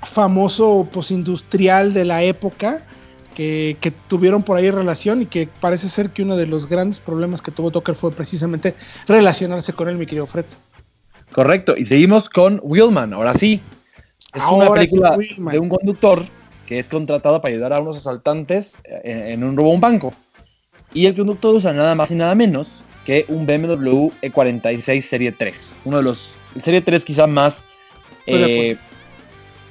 [0.03, 2.87] famoso posindustrial de la época
[3.39, 7.41] que, tuvieron por ahí relación y que parece ser que uno de los grandes problemas
[7.41, 8.75] que tuvo Tucker fue precisamente
[9.07, 10.45] relacionarse con él, mi querido Fred.
[11.33, 13.61] Correcto, y seguimos con Willman, ahora sí.
[14.35, 16.27] Es una película de un conductor
[16.67, 20.13] que es contratado para ayudar a unos asaltantes en, un robo a un banco.
[20.93, 25.79] Y el conductor usa nada más y nada menos que un BMW E46 Serie 3.
[25.85, 26.31] Uno de los.
[26.61, 27.69] Serie 3 quizá más
[28.27, 28.77] eh,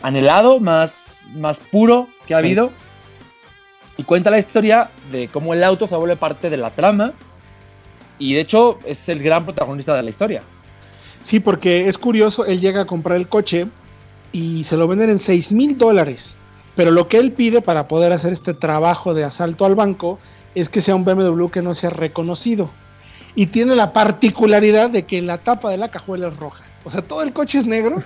[0.01, 2.72] anhelado, más, más puro que ha habido.
[3.97, 7.13] Y cuenta la historia de cómo el auto se vuelve parte de la trama.
[8.19, 10.43] Y de hecho es el gran protagonista de la historia.
[11.21, 13.67] Sí, porque es curioso, él llega a comprar el coche
[14.31, 16.37] y se lo venden en 6 mil dólares.
[16.75, 20.19] Pero lo que él pide para poder hacer este trabajo de asalto al banco
[20.53, 22.69] es que sea un BMW que no sea reconocido.
[23.33, 26.66] Y tiene la particularidad de que la tapa de la cajuela es roja.
[26.88, 28.01] O sea, todo el coche es negro,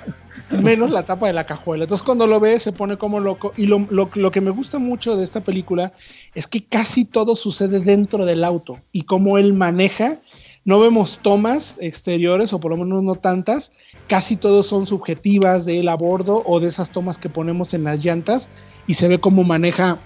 [0.49, 1.83] menos la tapa de la cajuela.
[1.83, 3.53] Entonces cuando lo ve se pone como loco.
[3.55, 5.93] Y lo, lo, que me gusta mucho de esta película
[6.33, 8.79] es que casi todo sucede dentro del auto.
[8.91, 10.17] Y cómo él maneja
[10.65, 13.71] no vemos tomas exteriores, o por lo menos no tantas,
[14.07, 17.83] casi todos son subjetivas de él a bordo o de esas tomas que ponemos en
[17.83, 18.49] las llantas
[18.87, 19.99] y se ve cómo maneja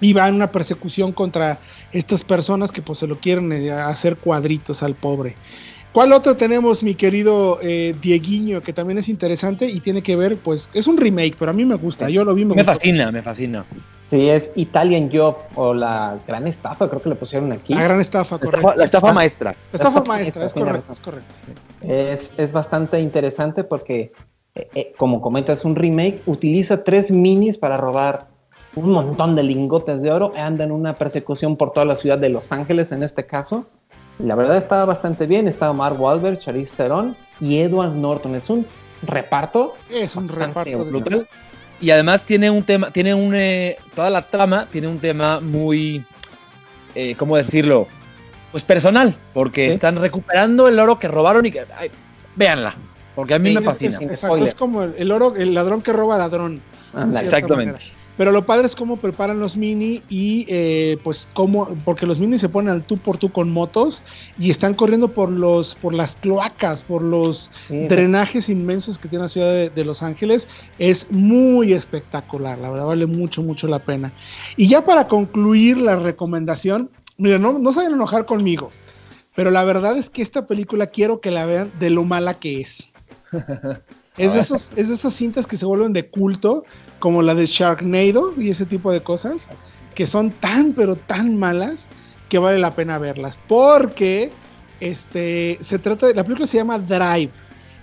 [0.00, 1.58] y va en una persecución contra
[1.92, 5.36] estas personas que pues se lo quieren eh, hacer cuadritos al pobre.
[5.94, 10.36] ¿Cuál otro tenemos, mi querido eh, Dieguiño, que también es interesante y tiene que ver,
[10.38, 12.44] pues, es un remake, pero a mí me gusta, yo lo vi.
[12.44, 13.64] Me, fascina, me fascina.
[14.10, 17.74] Sí, es Italian Job o la gran estafa, creo que le pusieron aquí.
[17.74, 18.74] La gran estafa, correcto.
[18.74, 19.54] La estafa, maestra.
[19.70, 21.34] La estafa, maestra, es correcto, es correcto.
[21.82, 24.10] Es, bastante interesante porque,
[24.56, 28.26] eh, eh, como comenta, es un remake, utiliza tres minis para robar
[28.74, 32.30] un montón de lingotes de oro, anda en una persecución por toda la ciudad de
[32.30, 33.68] Los Ángeles en este caso,
[34.18, 35.48] la verdad estaba bastante bien.
[35.48, 38.34] Estaba Mark Wahlberg, Charlize Theron y Edward Norton.
[38.34, 38.66] Es un
[39.02, 39.74] reparto.
[39.90, 41.28] Es un reparto brutal.
[41.80, 46.04] Y además tiene un tema, tiene un eh, toda la trama tiene un tema muy,
[46.94, 47.88] eh, ¿cómo decirlo?
[48.52, 51.64] Pues personal, porque están recuperando el oro que robaron y que,
[52.36, 52.74] véanla,
[53.16, 53.98] porque a mí me fascina.
[54.02, 56.62] exacto, es como el, oro, el ladrón que roba ladrón.
[56.96, 57.80] exactamente.
[58.16, 62.38] Pero lo padre es cómo preparan los mini y eh, pues cómo, porque los mini
[62.38, 64.02] se ponen al tú por tú con motos
[64.38, 69.28] y están corriendo por los, por las cloacas, por los drenajes inmensos que tiene la
[69.28, 70.46] ciudad de, Los Ángeles.
[70.78, 74.12] Es muy espectacular, la verdad vale mucho, mucho la pena.
[74.56, 78.70] Y ya para concluir la recomendación, mira, no, no se vayan a enojar conmigo,
[79.34, 82.60] pero la verdad es que esta película quiero que la vean de lo mala que
[82.60, 82.92] es.
[84.16, 86.64] Es de, esos, es esas cintas que se vuelven de culto,
[87.00, 89.48] como la de Sharknado y ese tipo de cosas,
[89.94, 91.88] que son tan, pero tan malas
[92.28, 93.38] que vale la pena verlas.
[93.48, 94.30] Porque
[94.80, 96.14] este, se trata de.
[96.14, 97.30] La película se llama Drive.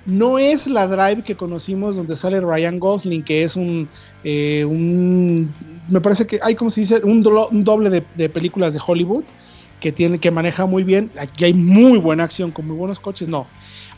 [0.05, 3.89] No es la Drive que conocimos donde sale Ryan Gosling, que es un.
[4.23, 5.53] Eh, un
[5.89, 9.25] me parece que hay, como se dice, un, doble de, de, películas de Hollywood
[9.81, 11.11] que, tiene, que maneja muy bien.
[11.19, 13.27] Aquí hay muy buena acción con muy buenos coches.
[13.27, 13.47] No.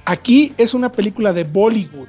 [0.05, 2.07] Aquí es una película de Bollywood.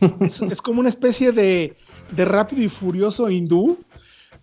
[0.20, 1.76] es, como una especie de,
[2.16, 3.78] rápido y furioso hindú.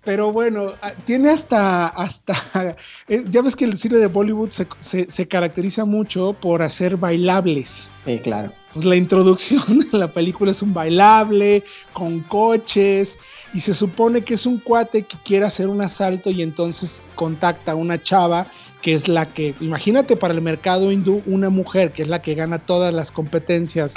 [0.06, 0.68] Pero bueno,
[1.04, 2.34] tiene hasta, hasta,
[3.10, 7.92] eh, ya ves que el cine de Bollywood se, caracteriza mucho por hacer bailables.
[8.06, 8.54] Sí, claro.
[8.72, 13.18] Pues la introducción de la película es un bailable, con coches,
[13.54, 17.74] y se supone que es un cuate que quiere hacer un asalto y entonces contacta
[17.74, 18.48] a una chava
[18.82, 22.36] que es la que, imagínate para el mercado hindú, una mujer que es la que
[22.36, 23.96] gana todas las competencias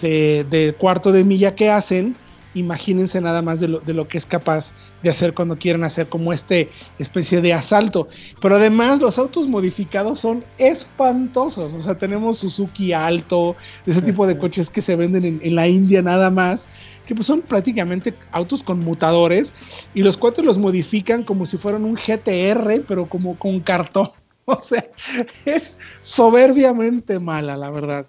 [0.00, 2.16] de, cuarto de milla que hacen,
[2.54, 6.08] imagínense nada más de lo, de lo, que es capaz de hacer cuando quieren hacer
[6.08, 6.68] como este
[6.98, 8.06] especie de asalto.
[8.40, 11.74] Pero además los autos modificados son espantosos.
[11.74, 13.56] O sea, tenemos Suzuki Alto,
[13.86, 16.68] ese tipo de coches que se venden en, en la India nada más,
[17.04, 21.84] que pues son prácticamente autos con mutadores y los cuatro los modifican como si fueran
[21.84, 24.10] un GTR, pero como con cartón.
[24.46, 24.84] O sea,
[25.46, 28.06] es soberbiamente mala, la verdad.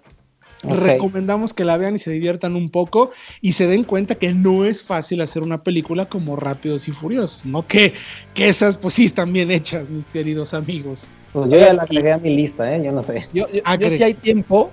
[0.62, 3.10] Recomendamos que la vean y se diviertan un poco
[3.40, 7.46] y se den cuenta que no es fácil hacer una película como Rápidos y Furiosos,
[7.46, 7.66] ¿no?
[7.66, 7.92] Que,
[8.34, 11.10] que esas pues sí están bien hechas, mis queridos amigos.
[11.32, 12.82] Pues yo ya la agregué a mi lista, ¿eh?
[12.82, 13.28] Yo no sé.
[13.34, 13.46] Yo,
[13.88, 14.70] si hay tiempo,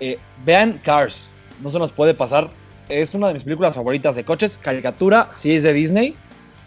[0.00, 1.28] eh, vean Cars,
[1.62, 2.50] no se nos puede pasar.
[2.88, 6.14] Es una de mis películas favoritas de coches, caricatura, sí es de Disney,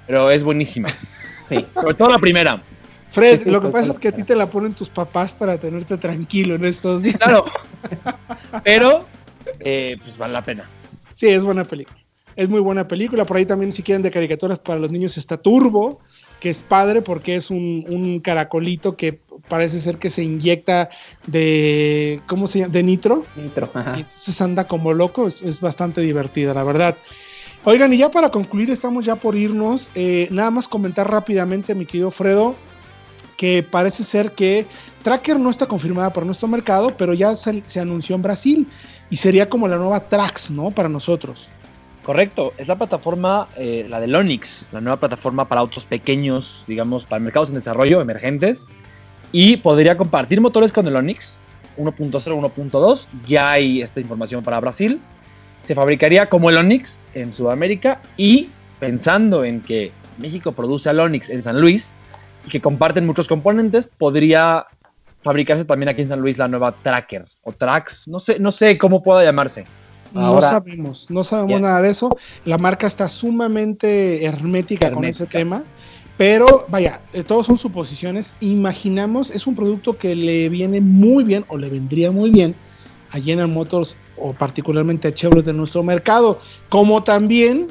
[0.06, 0.90] pero es buenísima.
[0.90, 1.66] Sí.
[1.74, 2.62] Sobre todo la primera.
[3.10, 5.98] Fred, lo que pasa es que a ti te la ponen tus papás para tenerte
[5.98, 7.18] tranquilo en estos días.
[7.18, 7.46] Claro.
[8.64, 9.06] Pero,
[9.60, 10.70] eh, pues vale la pena.
[11.14, 11.98] Sí, es buena película.
[12.36, 13.26] Es muy buena película.
[13.26, 16.00] Por ahí también, si quieren de caricaturas para los niños, está Turbo,
[16.40, 20.90] que es padre porque es un, caracolito que parece ser que se inyecta
[21.26, 22.22] de.
[22.28, 22.74] ¿Cómo se llama?
[22.74, 23.26] De nitro.
[23.36, 23.96] Nitro, ajá.
[23.98, 25.26] Y entonces anda como loco.
[25.26, 26.96] Es, es, bastante divertida, la verdad.
[27.64, 29.90] Oigan, y ya para concluir, estamos ya por irnos.
[29.96, 32.56] Eh, nada más comentar rápidamente, mi querido Fredo
[33.38, 34.66] que parece ser que
[35.04, 38.68] Tracker no está confirmada por nuestro mercado, pero ya se, anunció en Brasil
[39.10, 40.72] y sería como la nueva Trax, ¿no?
[40.72, 41.50] Para nosotros.
[42.04, 47.06] Correcto, es la plataforma, eh, la de Onix, la nueva plataforma para autos pequeños, digamos,
[47.06, 48.66] para mercados en desarrollo, emergentes,
[49.32, 51.38] y podría compartir motores con el Onix
[51.78, 55.00] 1.0, 1.2, ya hay esta información para Brasil,
[55.62, 61.30] se fabricaría como el Onix en Sudamérica y pensando en que México produce el Onix
[61.30, 61.94] en San Luis
[62.50, 64.66] que comparten muchos componentes, podría
[65.22, 68.78] fabricarse también aquí en San Luis la nueva Tracker o Trax, no sé, no sé
[68.78, 69.66] cómo pueda llamarse.
[70.14, 72.16] no sabemos, no sabemos nada de eso.
[72.46, 75.64] La marca está sumamente hermética, con ese tema.
[76.18, 78.36] Pero vaya, eh, todos son suposiciones.
[78.40, 82.56] Imaginamos, es un producto que le viene muy bien o le vendría muy bien
[83.12, 86.40] a General Motors o particularmente a Chevrolet de nuestro mercado,
[86.70, 87.68] como también,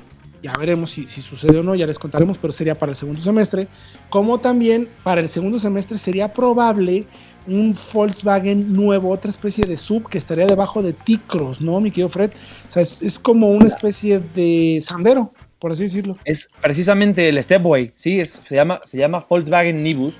[0.46, 3.20] ya veremos si, si, sucede o no, ya les contaremos, pero sería para el segundo
[3.20, 3.66] semestre,
[4.10, 7.04] como también para el segundo semestre sería probable
[7.48, 12.08] un Volkswagen nuevo, otra especie de sub que estaría debajo de T-Cross, ¿no, mi querido
[12.08, 12.30] Fred?
[12.30, 16.16] O sea, es, es como una especie de Sandero, por así decirlo.
[16.24, 20.14] Es precisamente el Stepway, sí, es, se, llama, se llama Volkswagen Nibus.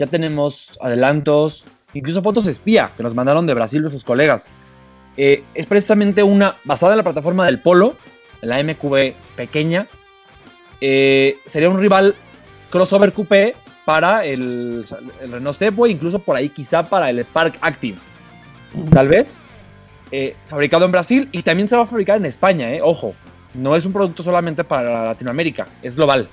[0.00, 4.50] Ya tenemos adelantos, incluso fotos espía que nos mandaron de Brasil de sus colegas.
[5.16, 7.96] Eh, es precisamente una basada en la plataforma del Polo,
[8.42, 9.86] la MQB pequeña.
[10.80, 12.14] Eh, sería un rival
[12.70, 14.84] crossover coupé para el,
[15.30, 17.98] Renault Stepway, incluso por ahí quizá para el Spark Active.
[18.90, 19.40] Tal vez.
[20.10, 23.14] Eh, fabricado en Brasil y también se va a fabricar en España, ojo.
[23.54, 26.28] No es un producto solamente para Latinoamérica, es global.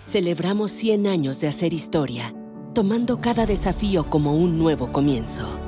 [0.01, 2.33] Celebramos 100 años de hacer historia,
[2.75, 5.68] tomando cada desafío como un nuevo comienzo.